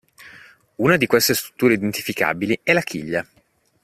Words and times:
Una 0.77 0.97
di 0.97 1.05
queste 1.05 1.35
strutture 1.35 1.75
identificabili 1.75 2.59
è 2.63 2.73
la 2.73 2.81
chiglia. 2.81 3.23